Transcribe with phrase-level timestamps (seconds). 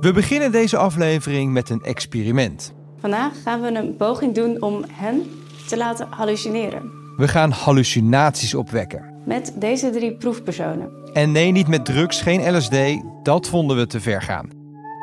[0.00, 2.74] We beginnen deze aflevering met een experiment.
[3.00, 5.22] Vandaag gaan we een poging doen om hen
[5.68, 6.90] te laten hallucineren.
[7.16, 9.14] We gaan hallucinaties opwekken.
[9.24, 10.90] Met deze drie proefpersonen.
[11.12, 12.76] En nee, niet met drugs, geen LSD,
[13.22, 14.48] dat vonden we te ver gaan.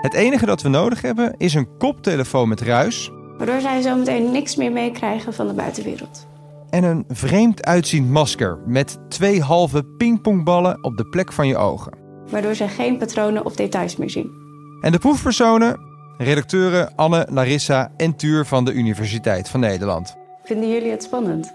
[0.01, 4.55] Het enige dat we nodig hebben is een koptelefoon met ruis Waardoor zij zometeen niks
[4.55, 6.27] meer meekrijgen van de buitenwereld.
[6.69, 11.97] en een vreemd uitziend masker met twee halve pingpongballen op de plek van je ogen.
[12.29, 14.42] Waardoor zij geen patronen of details meer zien.
[14.83, 15.79] En de proefpersonen?
[16.17, 20.15] Redacteuren Anne, Larissa en Tuur van de Universiteit van Nederland.
[20.43, 21.53] Vinden jullie het spannend?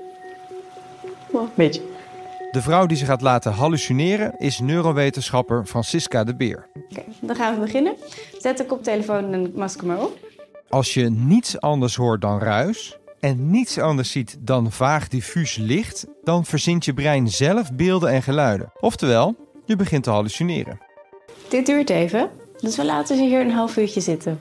[1.33, 1.83] Een beetje.
[2.51, 6.69] De vrouw die zich gaat laten hallucineren is neurowetenschapper Francisca de Beer.
[6.91, 7.95] Oké, dan gaan we beginnen.
[8.39, 10.19] Zet de koptelefoon en masker maar op.
[10.69, 16.07] Als je niets anders hoort dan ruis en niets anders ziet dan vaag diffuus licht,
[16.23, 18.73] dan verzint je brein zelf beelden en geluiden.
[18.81, 20.81] Oftewel, je begint te hallucineren.
[21.49, 24.41] Dit duurt even, dus we laten ze hier een half uurtje zitten.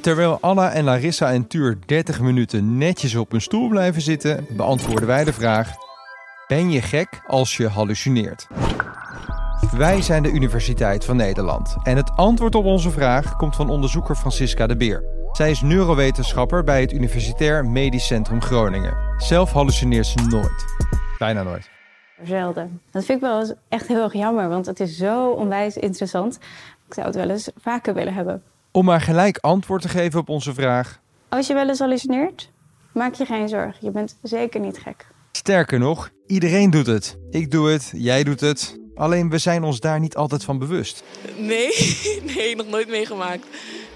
[0.00, 5.06] Terwijl Anna en Larissa en Tuur 30 minuten netjes op hun stoel blijven zitten, beantwoorden
[5.06, 5.70] wij de vraag:
[6.48, 8.46] Ben je gek als je hallucineert?
[9.76, 14.16] Wij zijn de Universiteit van Nederland en het antwoord op onze vraag komt van onderzoeker
[14.16, 15.04] Francisca de Beer.
[15.32, 18.96] Zij is neurowetenschapper bij het Universitair Medisch Centrum Groningen.
[19.16, 20.64] Zelf hallucineert ze nooit.
[21.18, 21.70] Bijna nooit.
[22.22, 22.80] Zelden.
[22.90, 26.38] Dat vind ik wel eens echt heel erg jammer, want het is zo onwijs interessant.
[26.90, 28.42] Ik zou het wel eens vaker willen hebben.
[28.70, 31.00] Om maar gelijk antwoord te geven op onze vraag.
[31.28, 32.50] Als je wel eens hallucineert,
[32.92, 33.74] maak je geen zorgen.
[33.80, 35.06] Je bent zeker niet gek.
[35.32, 37.18] Sterker nog, iedereen doet het.
[37.30, 38.78] Ik doe het, jij doet het.
[38.94, 41.02] Alleen we zijn ons daar niet altijd van bewust.
[41.36, 41.70] Nee,
[42.36, 43.46] nee, nog nooit meegemaakt.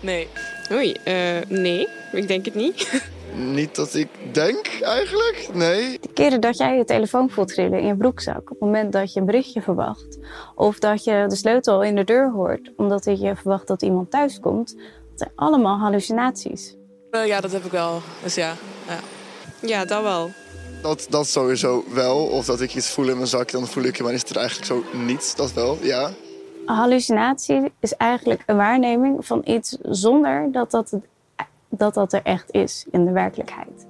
[0.00, 0.28] Nee.
[0.72, 1.14] Oei, eh,
[1.48, 2.88] nee, ik denk het niet.
[3.36, 5.98] Niet dat ik denk eigenlijk, nee.
[6.00, 9.12] De keren dat jij je telefoon voelt trillen in je broekzak, op het moment dat
[9.12, 10.18] je een berichtje verwacht,
[10.54, 14.40] of dat je de sleutel in de deur hoort, omdat je verwacht dat iemand thuis
[14.40, 16.76] komt, dat zijn allemaal hallucinaties.
[17.10, 18.00] Eh, ja, dat heb ik wel.
[18.22, 18.54] Dus ja.
[18.88, 18.98] Ja,
[19.68, 20.30] ja dat wel.
[20.82, 22.16] Dat, dat sowieso wel.
[22.26, 24.36] Of dat ik iets voel in mijn zak, dan voel ik je, maar is er
[24.36, 25.34] eigenlijk zo niets.
[25.36, 26.10] Dat wel, ja.
[26.66, 31.04] Een hallucinatie is eigenlijk een waarneming van iets zonder dat dat, het-
[31.78, 33.86] dat, dat er echt is in de werkelijkheid.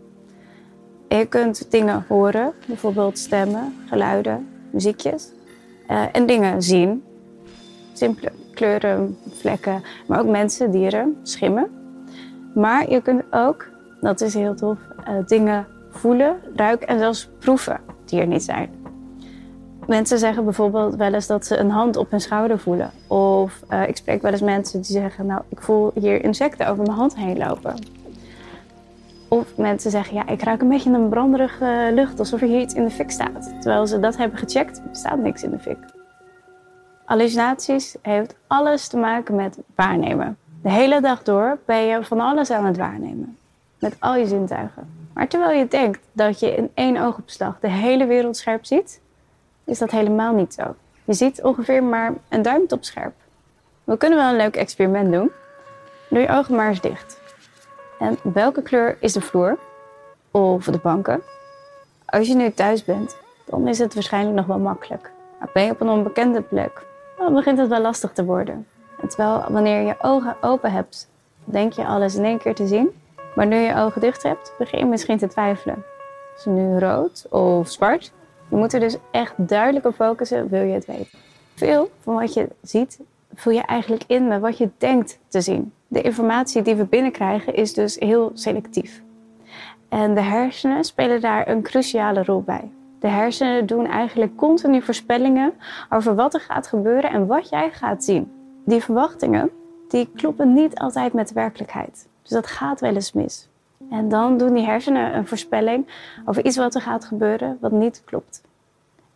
[1.08, 5.32] Je kunt dingen horen, bijvoorbeeld stemmen, geluiden, muziekjes.
[5.86, 7.04] eh, en dingen zien.
[7.92, 11.70] Simpele kleuren, vlekken, maar ook mensen, dieren, schimmen.
[12.54, 13.66] Maar je kunt ook,
[14.00, 18.83] dat is heel tof, eh, dingen voelen, ruiken en zelfs proeven die er niet zijn.
[19.86, 22.90] Mensen zeggen bijvoorbeeld wel eens dat ze een hand op hun schouder voelen.
[23.06, 26.84] Of eh, ik spreek wel eens mensen die zeggen, nou, ik voel hier insecten over
[26.84, 27.74] mijn hand heen lopen.
[29.28, 32.74] Of mensen zeggen, ja, ik ruik een beetje een branderige lucht, alsof er hier iets
[32.74, 33.52] in de fik staat.
[33.60, 35.78] Terwijl ze dat hebben gecheckt, staat niks in de fik.
[37.04, 40.36] Hallucinaties heeft alles te maken met waarnemen.
[40.62, 43.36] De hele dag door ben je van alles aan het waarnemen.
[43.78, 44.88] Met al je zintuigen.
[45.14, 49.00] Maar terwijl je denkt dat je in één oogopslag de hele wereld scherp ziet,
[49.64, 50.74] is dat helemaal niet zo.
[51.04, 53.14] Je ziet ongeveer maar een duimtop scherp.
[53.84, 55.30] We kunnen wel een leuk experiment doen.
[56.08, 57.20] Doe je ogen maar eens dicht.
[57.98, 59.58] En welke kleur is de vloer?
[60.30, 61.22] Of de banken?
[62.04, 65.10] Als je nu thuis bent, dan is het waarschijnlijk nog wel makkelijk.
[65.38, 66.86] Maar ben je op een onbekende plek,
[67.18, 68.66] dan begint het wel lastig te worden.
[69.00, 71.08] En terwijl wanneer je ogen open hebt,
[71.44, 73.02] denk je alles in één keer te zien.
[73.34, 75.84] Maar nu je ogen dicht hebt, begin je misschien te twijfelen.
[76.36, 78.12] Is het nu rood of zwart?
[78.54, 81.18] Je moet er dus echt duidelijk op focussen, wil je het weten.
[81.54, 83.00] Veel van wat je ziet,
[83.34, 85.72] vul je eigenlijk in met wat je denkt te zien.
[85.88, 89.02] De informatie die we binnenkrijgen is dus heel selectief.
[89.88, 92.70] En de hersenen spelen daar een cruciale rol bij.
[93.00, 95.52] De hersenen doen eigenlijk continu voorspellingen
[95.90, 98.32] over wat er gaat gebeuren en wat jij gaat zien.
[98.64, 99.50] Die verwachtingen,
[99.88, 102.08] die kloppen niet altijd met de werkelijkheid.
[102.22, 103.48] Dus dat gaat wel eens mis.
[103.90, 105.86] En dan doen die hersenen een voorspelling
[106.24, 108.42] over iets wat er gaat gebeuren wat niet klopt.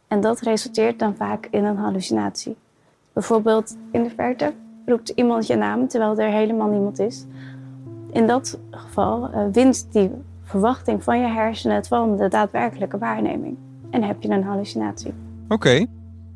[0.09, 2.57] En dat resulteert dan vaak in een hallucinatie.
[3.13, 4.53] Bijvoorbeeld in de verte
[4.87, 7.25] roept iemand je naam terwijl er helemaal niemand is.
[8.13, 10.11] In dat geval eh, wint die
[10.45, 13.57] verwachting van je hersenen het van de daadwerkelijke waarneming.
[13.91, 15.13] En heb je een hallucinatie.
[15.49, 15.87] Oké,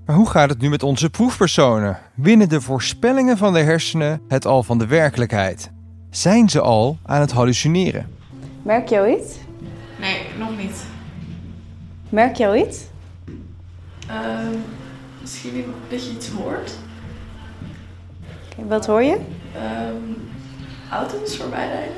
[0.07, 1.99] maar hoe gaat het nu met onze proefpersonen?
[2.15, 5.71] Winnen de voorspellingen van de hersenen het al van de werkelijkheid?
[6.11, 8.07] Zijn ze al aan het hallucineren?
[8.63, 9.39] Merk je al iets?
[10.01, 10.85] Nee, nog niet.
[12.09, 12.85] Merk je al iets?
[14.09, 14.57] Ehm,
[15.21, 16.73] misschien dat je iets hoort.
[18.57, 19.19] Wat hoor je?
[19.55, 19.97] Ehm,
[20.91, 21.97] auto's voorbij rijden.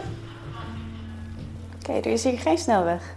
[1.74, 3.14] Oké, er is hier geen snelweg.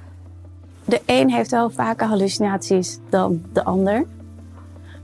[0.86, 4.06] De een heeft wel vaker hallucinaties dan de ander.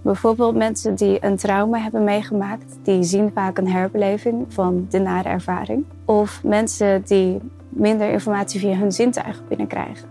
[0.03, 5.29] Bijvoorbeeld mensen die een trauma hebben meegemaakt, die zien vaak een herbeleving van de nare
[5.29, 5.85] ervaring.
[6.05, 7.39] Of mensen die
[7.69, 10.09] minder informatie via hun zintuigen binnenkrijgen.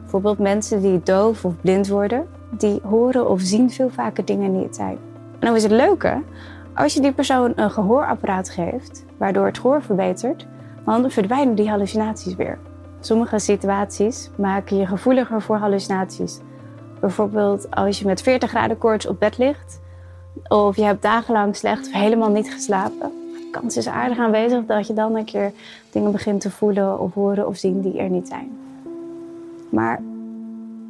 [0.00, 4.76] Bijvoorbeeld mensen die doof of blind worden, die horen of zien veel vaker dingen niet
[4.76, 4.98] zijn.
[5.32, 6.22] En dan is het leuke,
[6.74, 10.46] als je die persoon een gehoorapparaat geeft, waardoor het gehoor verbetert,
[10.84, 12.58] dan verdwijnen die hallucinaties weer.
[13.00, 16.40] Sommige situaties maken je gevoeliger voor hallucinaties.
[17.00, 19.80] Bijvoorbeeld als je met 40 graden koorts op bed ligt,
[20.48, 23.12] of je hebt dagenlang slecht of helemaal niet geslapen.
[23.32, 25.52] De kans is aardig aanwezig dat je dan een keer
[25.90, 28.58] dingen begint te voelen of horen of zien die er niet zijn.
[29.70, 30.00] Maar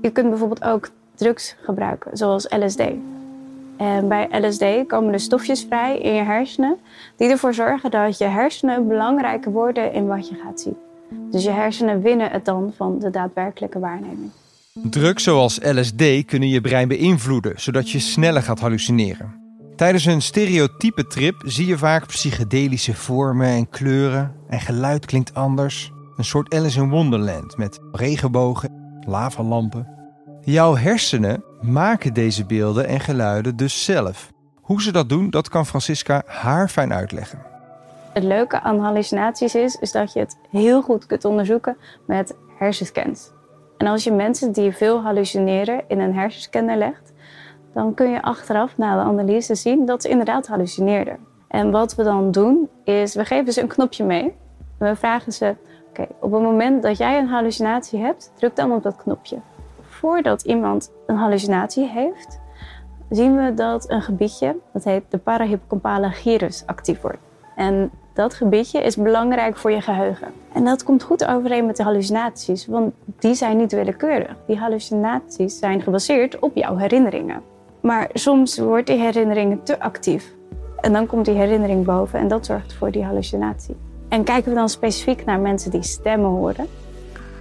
[0.01, 2.83] je kunt bijvoorbeeld ook drugs gebruiken, zoals LSD.
[3.77, 6.77] En bij LSD komen er stofjes vrij in je hersenen
[7.17, 10.77] die ervoor zorgen dat je hersenen belangrijker worden in wat je gaat zien.
[11.31, 14.31] Dus je hersenen winnen het dan van de daadwerkelijke waarneming.
[14.83, 19.41] Drugs zoals LSD kunnen je brein beïnvloeden, zodat je sneller gaat hallucineren.
[19.77, 25.93] Tijdens een stereotype trip zie je vaak psychedelische vormen en kleuren en geluid klinkt anders.
[26.17, 29.89] Een soort Alice in Wonderland met regenbogen, lavalampen.
[30.41, 34.31] Jouw hersenen maken deze beelden en geluiden dus zelf.
[34.61, 37.43] Hoe ze dat doen, dat kan Francisca haar fijn uitleggen.
[38.13, 43.33] Het leuke aan hallucinaties is, is dat je het heel goed kunt onderzoeken met hersenscans.
[43.77, 47.13] En als je mensen die veel hallucineren in een hersenscanner legt,
[47.73, 51.19] dan kun je achteraf na de analyse zien dat ze inderdaad hallucineerden.
[51.49, 54.35] En wat we dan doen, is we geven ze een knopje mee.
[54.79, 55.55] We vragen ze,
[55.89, 59.39] oké, op het moment dat jij een hallucinatie hebt, druk dan op dat knopje.
[59.83, 62.41] Voordat iemand een hallucinatie heeft,
[63.11, 67.19] zien we dat een gebiedje, dat heet de parahippocampale gyrus, actief wordt.
[67.57, 70.29] En dat gebiedje is belangrijk voor je geheugen.
[70.53, 74.37] En dat komt goed overeen met de hallucinaties, want die zijn niet willekeurig.
[74.47, 77.43] Die hallucinaties zijn gebaseerd op jouw herinneringen.
[77.81, 80.33] Maar soms wordt die herinnering te actief.
[80.81, 83.77] En dan komt die herinnering boven en dat zorgt voor die hallucinatie.
[84.09, 86.67] En kijken we dan specifiek naar mensen die stemmen horen.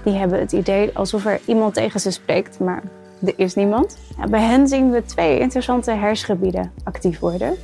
[0.04, 2.83] Die hebben het idee alsof er iemand tegen ze spreekt, maar
[3.25, 3.98] er is niemand.
[4.30, 7.57] Bij hen zien we twee interessante hersengebieden actief worden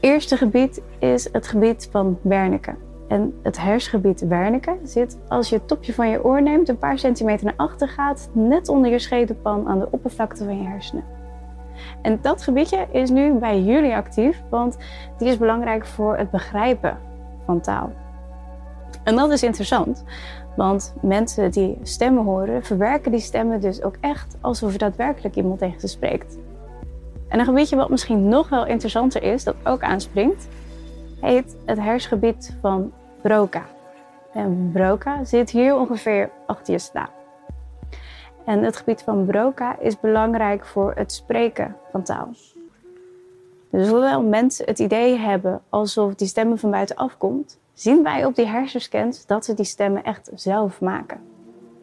[0.00, 2.74] eerste gebied is het gebied van Wernicke.
[3.08, 6.98] En het hersengebied Wernicke zit als je het topje van je oor neemt, een paar
[6.98, 11.04] centimeter naar achter gaat, net onder je schedelpan aan de oppervlakte van je hersenen.
[12.02, 14.76] En dat gebiedje is nu bij jullie actief, want
[15.18, 16.98] die is belangrijk voor het begrijpen
[17.44, 17.92] van taal.
[19.04, 20.04] En dat is interessant,
[20.56, 25.58] want mensen die stemmen horen, verwerken die stemmen dus ook echt alsof er daadwerkelijk iemand
[25.58, 26.38] tegen ze spreekt.
[27.30, 30.48] En een gebiedje wat misschien nog wel interessanter is, dat ook aanspringt,
[31.20, 32.92] heet het hersengebied van
[33.22, 33.66] Broca.
[34.32, 37.12] En Broca zit hier ongeveer achter je slaap.
[38.44, 42.28] En het gebied van Broca is belangrijk voor het spreken van taal.
[43.70, 48.34] Dus hoewel mensen het idee hebben alsof die stemmen van buitenaf komt, zien wij op
[48.34, 51.20] die hersenscans dat ze die stemmen echt zelf maken.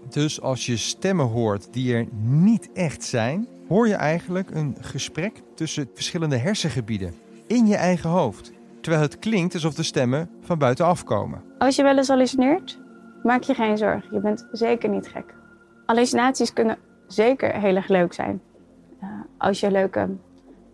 [0.10, 5.42] Dus als je stemmen hoort die er niet echt zijn, hoor je eigenlijk een gesprek
[5.56, 7.14] tussen verschillende hersengebieden
[7.48, 8.52] in je eigen hoofd.
[8.82, 11.42] Terwijl het klinkt alsof de stemmen van buitenaf komen.
[11.58, 12.80] Als je wel eens hallucineert,
[13.24, 14.14] maak je geen zorgen.
[14.14, 15.34] Je bent zeker niet gek.
[15.86, 16.78] Hallucinaties kunnen
[17.08, 18.42] zeker heel erg leuk zijn.
[19.04, 20.10] Uh, als je leuke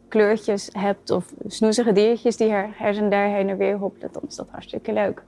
[0.07, 4.35] kleurtjes hebt of snoezige diertjes die her, en der heen en weer hoppelen, dan is
[4.35, 5.23] dat hartstikke leuk.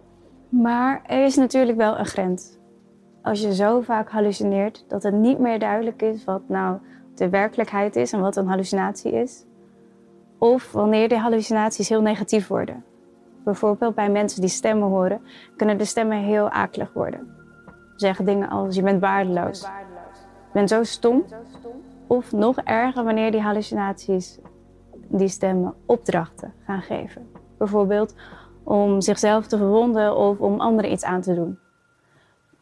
[0.49, 2.57] Maar er is natuurlijk wel een grens.
[3.21, 6.77] Als je zo vaak hallucineert dat het niet meer duidelijk is wat nou
[7.15, 9.45] de werkelijkheid is en wat een hallucinatie is.
[10.37, 12.83] Of wanneer de hallucinaties heel negatief worden.
[13.43, 15.21] Bijvoorbeeld bij mensen die stemmen horen,
[15.57, 17.35] kunnen de stemmen heel akelig worden.
[17.95, 19.61] Zeggen dingen als je bent waardeloos.
[19.61, 21.25] Je bent zo stom.
[22.07, 24.39] Of nog erger wanneer die hallucinaties
[25.07, 27.29] die stemmen opdrachten gaan geven.
[27.57, 28.15] Bijvoorbeeld
[28.63, 31.59] om zichzelf te verwonden of om anderen iets aan te doen.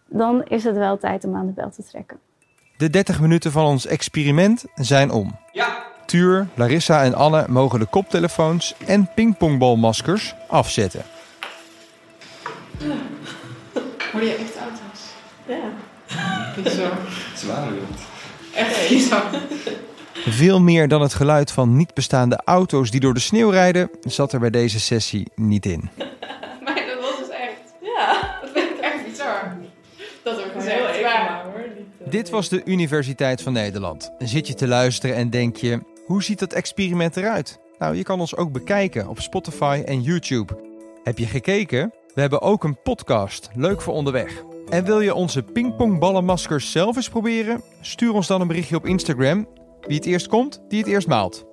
[0.08, 2.20] Dan is het wel tijd om aan de bel te trekken.
[2.84, 5.36] De 30 minuten van ons experiment zijn om.
[5.52, 5.84] Ja.
[6.06, 11.04] Tuur, Larissa en Anne mogen de koptelefoons en pingpongbalmaskers afzetten.
[14.12, 15.02] Hoor je echt auto's?
[15.46, 16.62] Ja.
[16.63, 16.98] Bizar.
[17.36, 17.68] Zwaar
[18.56, 19.24] Echt bizar.
[20.13, 24.34] Veel meer dan het geluid van niet bestaande auto's die door de sneeuw rijden, zat
[24.34, 25.90] er bij deze sessie niet in.
[26.63, 27.74] Maar dat was dus echt.
[27.82, 29.56] Ja, dat vind ik echt bizar.
[30.24, 31.02] Dat ook gezegd.
[31.02, 31.83] Maar hoor.
[32.10, 34.12] Dit was de Universiteit van Nederland.
[34.18, 37.60] Zit je te luisteren en denk je, hoe ziet dat experiment eruit?
[37.80, 40.60] Nou, je kan ons ook bekijken op Spotify en YouTube.
[41.04, 41.94] Heb je gekeken?
[42.14, 44.44] We hebben ook een podcast, leuk voor onderweg.
[44.70, 47.62] En wil je onze pingpongballenmaskers zelf eens proberen?
[47.82, 49.48] Stuur ons dan een berichtje op Instagram.
[49.82, 51.53] Wie het eerst komt, die het eerst maalt.